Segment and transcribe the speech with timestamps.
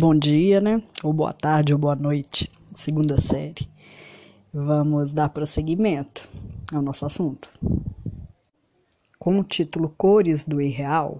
[0.00, 0.80] Bom dia, né?
[1.02, 3.68] Ou boa tarde ou boa noite, segunda série.
[4.54, 6.28] Vamos dar prosseguimento
[6.72, 7.50] ao nosso assunto.
[9.18, 11.18] Com o título Cores do Irreal,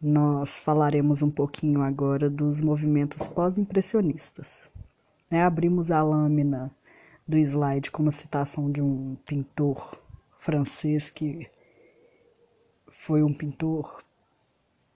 [0.00, 4.68] nós falaremos um pouquinho agora dos movimentos pós-impressionistas.
[5.30, 6.72] É, abrimos a lâmina
[7.28, 9.96] do slide com uma citação de um pintor
[10.36, 11.48] francês que
[12.88, 14.02] foi um pintor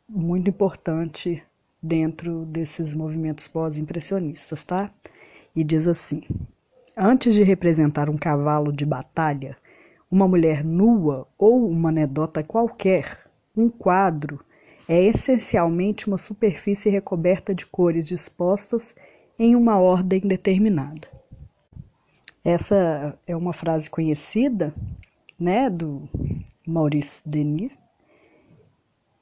[0.09, 1.41] muito importante
[1.87, 4.91] dentro desses movimentos pós-impressionistas, tá?
[5.55, 6.23] E diz assim:
[6.97, 9.57] Antes de representar um cavalo de batalha,
[10.11, 13.19] uma mulher nua ou uma anedota qualquer,
[13.57, 14.45] um quadro
[14.89, 18.95] é essencialmente uma superfície recoberta de cores dispostas
[19.39, 21.09] em uma ordem determinada.
[22.45, 24.73] Essa é uma frase conhecida,
[25.39, 26.09] né, do
[26.67, 27.79] Maurice Denis,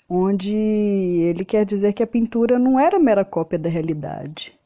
[0.08, 4.58] onde ele quer dizer que a pintura não era mera cópia da realidade,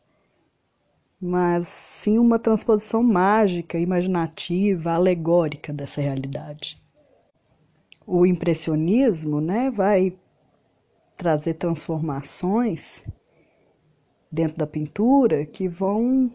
[1.20, 6.80] mas sim uma transposição mágica, imaginativa, alegórica dessa realidade.
[8.06, 10.16] O impressionismo né, vai
[11.16, 13.02] trazer transformações
[14.30, 16.32] dentro da pintura que vão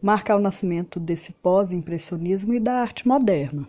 [0.00, 3.66] marcar o nascimento desse pós-impressionismo e da arte moderna.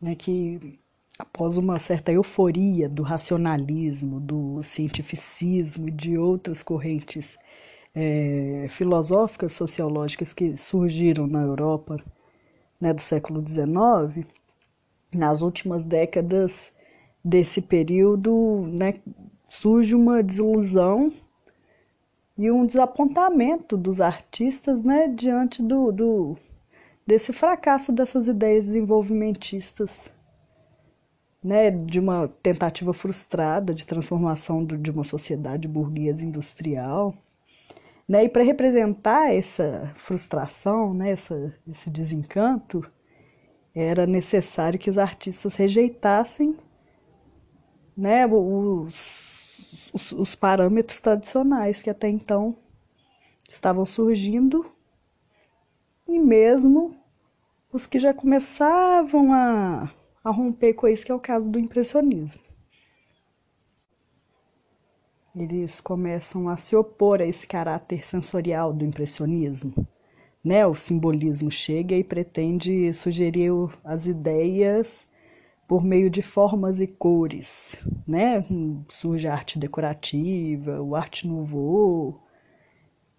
[0.00, 0.80] Né, que
[1.18, 7.36] após uma certa euforia do racionalismo, do cientificismo e de outras correntes
[7.94, 11.96] é, filosóficas, sociológicas que surgiram na Europa
[12.80, 14.24] né, do século XIX,
[15.12, 16.72] nas últimas décadas
[17.24, 18.94] desse período né,
[19.48, 21.12] surge uma desilusão
[22.36, 26.36] e um desapontamento dos artistas né, diante do, do,
[27.04, 30.12] desse fracasso dessas ideias desenvolvimentistas
[31.42, 37.14] né, de uma tentativa frustrada de transformação de uma sociedade burguesa industrial.
[38.08, 42.90] Né, e para representar essa frustração, né, essa, esse desencanto,
[43.74, 46.56] era necessário que os artistas rejeitassem
[47.96, 52.56] né, os, os, os parâmetros tradicionais que até então
[53.48, 54.64] estavam surgindo
[56.06, 56.96] e mesmo
[57.72, 59.90] os que já começavam a
[60.28, 62.42] a romper com isso, que é o caso do impressionismo.
[65.34, 69.86] Eles começam a se opor a esse caráter sensorial do impressionismo.
[70.44, 70.66] Né?
[70.66, 73.52] O simbolismo chega e pretende sugerir
[73.84, 75.06] as ideias
[75.66, 78.42] por meio de formas e cores, né?
[78.88, 82.22] Surge a arte decorativa, o arte nouveau,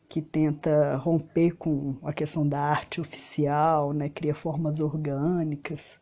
[0.09, 4.09] que tenta romper com a questão da arte oficial, né?
[4.09, 6.01] Cria formas orgânicas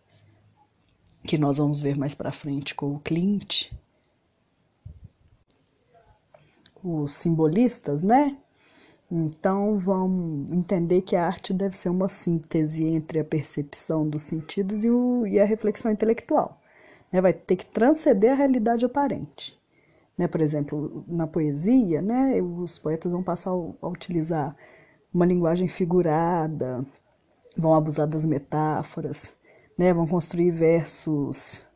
[1.27, 3.69] que nós vamos ver mais para frente com o Clint.
[6.81, 8.38] Os simbolistas, né?
[9.11, 14.83] Então vão entender que a arte deve ser uma síntese entre a percepção dos sentidos
[14.83, 16.61] e, o, e a reflexão intelectual.
[17.11, 17.21] Né?
[17.21, 19.59] Vai ter que transcender a realidade aparente.
[20.17, 20.27] Né?
[20.27, 24.55] Por exemplo, na poesia, né, os poetas vão passar a utilizar
[25.13, 26.85] uma linguagem figurada,
[27.55, 29.36] vão abusar das metáforas,
[29.77, 29.93] né?
[29.93, 31.67] Vão construir versos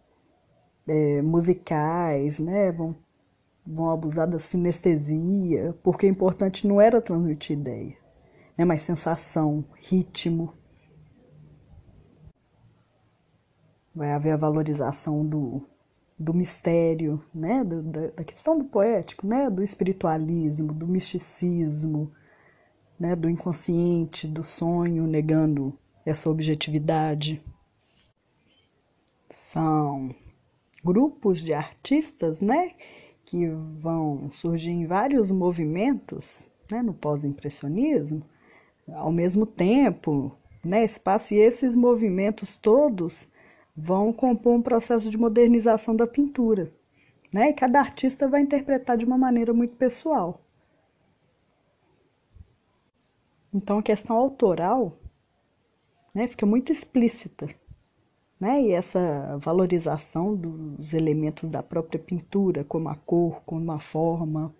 [0.88, 2.72] é, musicais, né?
[2.72, 2.95] Vão,
[3.66, 7.95] vão abusar da sinestesia, porque o importante não era transmitir ideia,
[8.57, 8.66] né?
[8.66, 10.53] Mas sensação, ritmo.
[13.94, 15.61] Vai haver a valorização do,
[16.17, 17.63] do mistério, né?
[17.63, 19.50] Da, da, da questão do poético, né?
[19.50, 22.11] Do espiritualismo, do misticismo,
[23.00, 23.16] né?
[23.16, 27.44] Do inconsciente, do sonho, negando essa objetividade
[29.31, 30.09] são
[30.84, 32.74] grupos de artistas, né,
[33.24, 33.47] que
[33.80, 38.24] vão surgir em vários movimentos, né, no pós-impressionismo,
[38.88, 43.28] ao mesmo tempo, né, espaço e esses movimentos todos
[43.75, 46.72] vão compor um processo de modernização da pintura,
[47.34, 47.50] né?
[47.50, 50.41] E cada artista vai interpretar de uma maneira muito pessoal.
[53.53, 54.97] Então a questão autoral,
[56.14, 57.47] né, fica muito explícita
[58.41, 58.59] né?
[58.59, 64.52] E essa valorização dos elementos da própria pintura, como a cor, como a forma.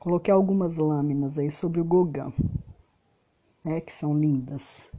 [0.00, 2.32] Coloquei algumas lâminas aí sobre o Gauguin,
[3.64, 3.80] né?
[3.80, 4.90] Que são lindas,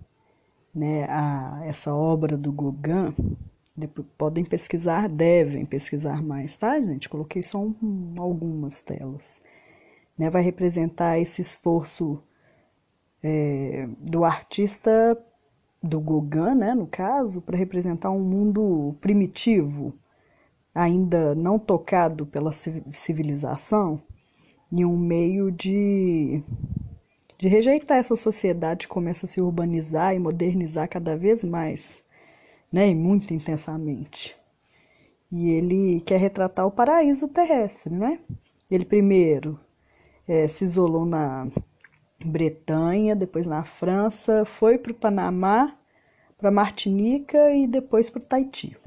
[0.73, 1.03] né?
[1.09, 3.13] A, essa obra do Gauguin,
[3.75, 7.09] depois, podem pesquisar, devem pesquisar mais, tá, gente?
[7.09, 9.41] Coloquei só um, algumas telas.
[10.17, 10.29] Né?
[10.29, 12.23] Vai representar esse esforço
[13.21, 15.17] é, do artista
[15.83, 19.93] do Gauguin, né, no caso, para representar um mundo primitivo,
[20.73, 24.01] ainda não tocado pela civilização,
[24.71, 26.41] em um meio de,
[27.37, 32.03] de rejeitar essa sociedade que começa a se urbanizar e modernizar cada vez mais,
[32.71, 34.35] né, e muito intensamente.
[35.29, 38.19] E ele quer retratar o paraíso terrestre, né?
[38.69, 39.59] Ele primeiro
[40.27, 41.47] é, se isolou na
[42.25, 45.77] Bretanha, depois na França, foi para o Panamá,
[46.37, 48.77] para Martinica e depois para o Tahiti,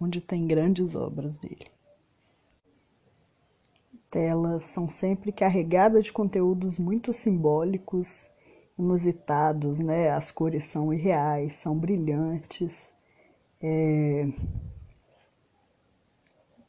[0.00, 1.66] onde tem grandes obras dele.
[4.10, 8.28] Telas são sempre carregadas de conteúdos muito simbólicos,
[8.78, 10.10] inusitados, né?
[10.10, 12.92] As cores são irreais, são brilhantes.
[13.60, 14.28] É...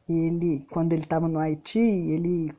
[0.07, 2.51] Ele, quando ele estava no Haiti, ele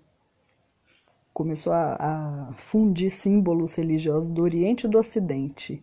[1.41, 5.83] começou a, a, fundir símbolos religiosos do Oriente e do Ocidente,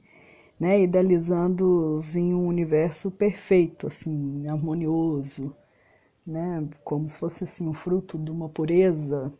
[0.59, 5.55] né, idealizando-os em um universo perfeito, assim, harmonioso,
[6.23, 9.33] né, como se fosse assim um fruto de uma pureza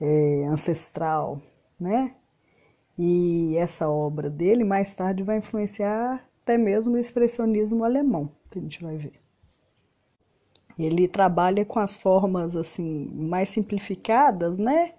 [0.00, 1.40] é, ancestral,
[1.78, 2.16] né?
[2.98, 8.62] E essa obra dele mais tarde vai influenciar até mesmo o expressionismo alemão, que a
[8.62, 9.27] gente vai ver.
[10.78, 14.92] Ele trabalha com as formas assim mais simplificadas, né?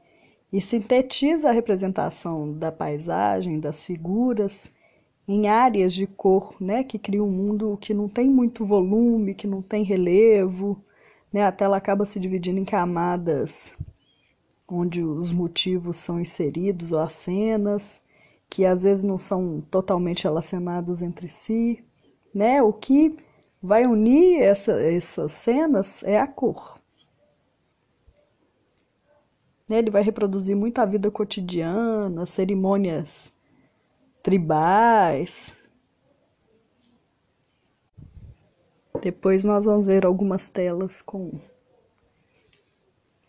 [0.52, 4.72] E sintetiza a representação da paisagem, das figuras
[5.28, 9.46] em áreas de cor, né, que cria um mundo que não tem muito volume, que
[9.46, 10.84] não tem relevo,
[11.32, 11.44] né?
[11.44, 13.78] A tela acaba se dividindo em camadas
[14.68, 18.02] onde os motivos são inseridos ou as cenas
[18.50, 21.84] que às vezes não são totalmente relacionados entre si,
[22.34, 22.62] né?
[22.64, 23.16] O que
[23.62, 26.80] vai unir essa, essas cenas é a cor.
[29.70, 33.32] Ele vai reproduzir muito a vida cotidiana, cerimônias
[34.24, 35.54] tribais.
[39.02, 41.40] Depois nós vamos ver algumas telas com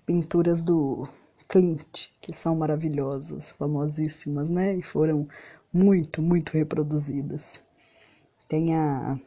[0.07, 1.07] pinturas do
[1.47, 4.77] Clint, que são maravilhosas, famosíssimas, né?
[4.77, 5.29] E foram
[5.73, 7.63] muito, muito reproduzidas.
[8.49, 9.21] Tem a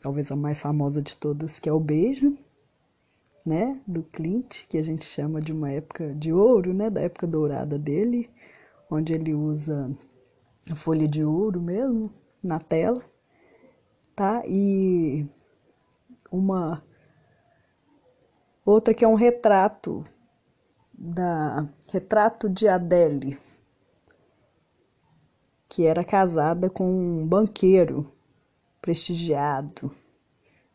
[0.00, 2.36] talvez a mais famosa de todas, que é o beijo,
[3.44, 7.26] né, do Clint, que a gente chama de uma época de ouro, né, da época
[7.26, 8.30] dourada dele,
[8.90, 9.90] onde ele usa
[10.74, 12.12] folha de ouro mesmo
[12.42, 13.02] na tela,
[14.14, 14.42] tá?
[14.46, 15.26] E
[16.30, 16.82] uma
[18.64, 20.04] outra que é um retrato
[20.92, 23.38] da retrato de Adele,
[25.68, 28.12] que era casada com um banqueiro
[28.80, 29.90] prestigiado.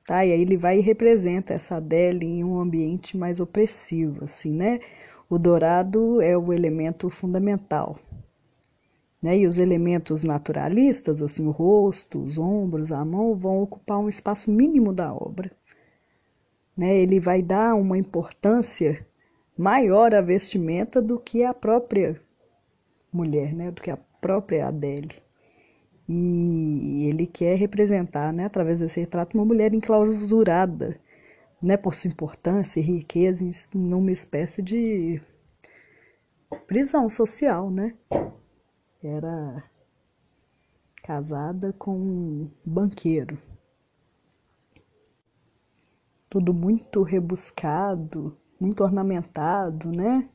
[0.05, 0.25] Tá?
[0.25, 4.79] E aí ele vai e representa essa Adele em um ambiente mais opressivo, assim, né?
[5.29, 7.97] O dourado é o elemento fundamental.
[9.21, 9.39] Né?
[9.39, 14.51] E os elementos naturalistas, assim, o rosto, os ombros, a mão, vão ocupar um espaço
[14.51, 15.49] mínimo da obra.
[16.75, 16.97] Né?
[16.97, 19.07] Ele vai dar uma importância
[19.57, 22.19] maior à vestimenta do que a própria
[23.11, 23.71] mulher, né?
[23.71, 25.09] do que a própria Adele.
[26.07, 30.99] E ele quer representar, né, através desse retrato, uma mulher enclausurada,
[31.61, 35.21] né, por sua importância e riqueza, em uma espécie de
[36.67, 37.95] prisão social, né?
[39.01, 39.63] Era
[41.01, 43.37] casada com um banqueiro.
[46.29, 50.29] Tudo muito rebuscado, muito ornamentado, né?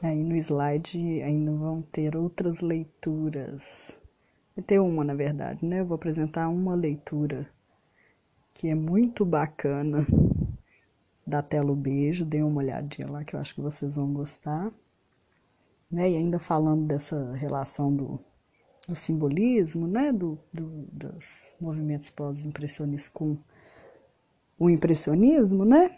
[0.00, 4.00] Aí no slide ainda vão ter outras leituras.
[4.54, 5.80] Vai ter uma, na verdade, né?
[5.80, 7.48] Eu vou apresentar uma leitura
[8.54, 10.06] que é muito bacana
[11.26, 12.24] da tela o beijo.
[12.24, 14.72] Dê uma olhadinha lá que eu acho que vocês vão gostar.
[15.90, 16.12] Né?
[16.12, 18.20] E ainda falando dessa relação do,
[18.86, 20.12] do simbolismo, né?
[20.12, 23.36] Do, do, dos movimentos pós-impressionistas com
[24.56, 25.90] o impressionismo, né?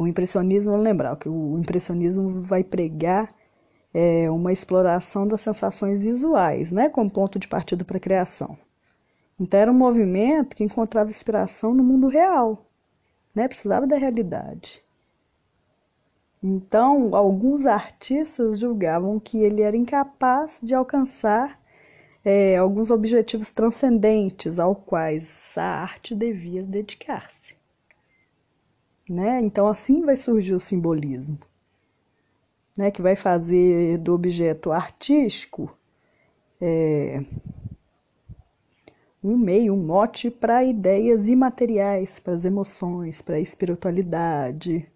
[0.00, 3.28] O impressionismo, vamos lembrar que o impressionismo vai pregar
[3.92, 8.56] é, uma exploração das sensações visuais, né, como ponto de partida para a criação.
[9.38, 12.64] Então era um movimento que encontrava inspiração no mundo real,
[13.34, 14.82] né, precisava da realidade.
[16.42, 21.60] Então, alguns artistas julgavam que ele era incapaz de alcançar
[22.24, 27.59] é, alguns objetivos transcendentes aos quais a arte devia dedicar-se.
[29.10, 29.40] Né?
[29.40, 31.36] Então, assim vai surgir o simbolismo,
[32.78, 32.92] né?
[32.92, 35.76] que vai fazer do objeto artístico
[36.60, 37.20] é,
[39.20, 44.88] um meio, um mote para ideias imateriais, para as emoções, para a espiritualidade.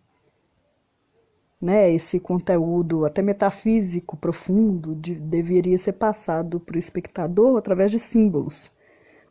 [1.61, 1.91] Né?
[1.93, 8.71] Esse conteúdo, até metafísico, profundo, de, deveria ser passado para o espectador através de símbolos,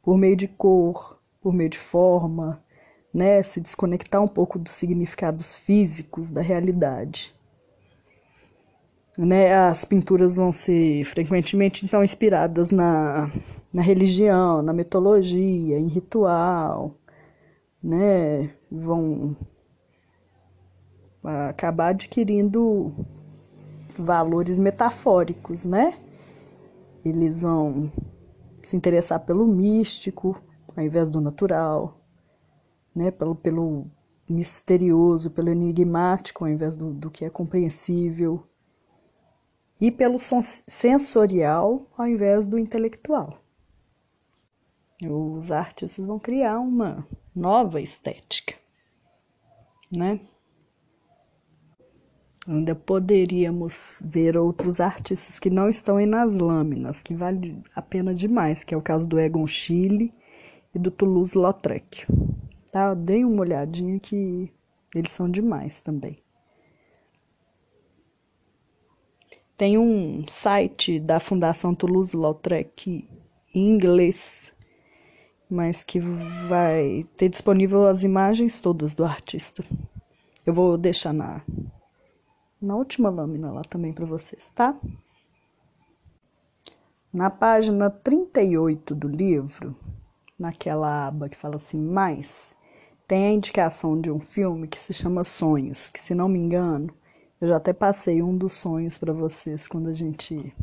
[0.02, 2.62] por meio de cor, por meio de forma,
[3.14, 3.42] né?
[3.42, 7.34] Se desconectar um pouco dos significados físicos da realidade.
[9.18, 9.54] Né?
[9.54, 13.30] As pinturas vão ser frequentemente então inspiradas na,
[13.72, 16.96] na religião, na mitologia, em ritual,
[17.82, 18.56] né?
[18.72, 19.36] Vão
[21.24, 22.92] acabar adquirindo
[23.98, 25.94] valores metafóricos, né?
[27.06, 27.92] Eles vão
[28.62, 30.42] se interessar pelo místico
[30.76, 32.03] ao invés do natural,
[32.96, 33.12] né?
[33.12, 33.88] Pelo, pelo
[34.30, 38.44] misterioso, pelo enigmático ao invés do, do que é compreensível
[39.80, 43.40] e pelo sensorial ao invés do intelectual.
[45.02, 48.56] Os artistas vão criar uma nova estética,
[49.92, 50.22] né?
[52.48, 58.14] Ainda poderíamos ver outros artistas que não estão aí nas lâminas, que vale a pena
[58.14, 60.10] demais, que é o caso do Egon Schiele
[60.76, 62.06] e do Toulouse-Lautrec.
[62.74, 62.96] Tá?
[62.96, 64.52] Dei uma olhadinha que
[64.96, 66.18] eles são demais também.
[69.56, 73.08] Tem um site da Fundação Toulouse-Lautrec
[73.54, 74.56] em inglês,
[75.48, 79.64] mas que vai ter disponível as imagens todas do artista.
[80.44, 81.44] Eu vou deixar na
[82.60, 84.76] na última lâmina lá também para vocês, tá?
[87.14, 89.78] Na página 38 do livro,
[90.40, 92.56] naquela aba que fala assim, mais,
[93.08, 96.94] tem a indicação de um filme que se chama Sonhos, que se não me engano,
[97.40, 100.56] eu já até passei um dos sonhos para vocês quando a gente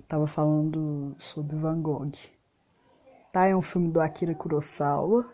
[0.00, 2.12] estava falando sobre Van Gogh.
[3.32, 3.46] Tá?
[3.46, 5.26] É um filme do Akira Kurosawa,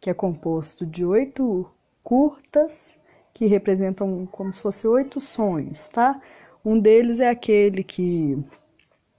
[0.00, 1.68] que é composto de oito
[2.02, 2.98] curtas
[3.34, 6.20] que representam como se fosse oito sonhos, tá?
[6.64, 8.42] Um deles é aquele que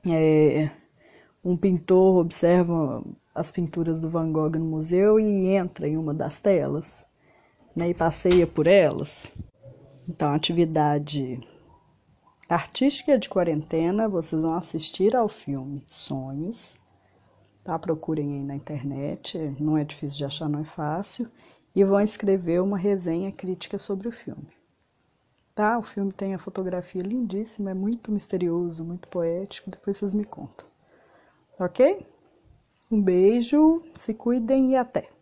[0.10, 0.72] é,
[1.44, 3.04] um pintor observa
[3.38, 7.06] as pinturas do Van Gogh no museu e entra em uma das telas,
[7.76, 9.36] né, e passeia por elas.
[10.10, 11.40] Então, atividade
[12.50, 16.80] artística de quarentena, vocês vão assistir ao filme Sonhos,
[17.64, 17.78] tá?
[17.78, 21.30] Procurem aí na internet, não é difícil de achar, não é fácil
[21.76, 24.48] e vão escrever uma resenha crítica sobre o filme.
[25.54, 25.78] Tá?
[25.78, 30.66] O filme tem a fotografia lindíssima, é muito misterioso, muito poético, depois vocês me contam.
[31.60, 32.04] Ok?
[32.90, 35.17] Um beijo, se cuidem e até!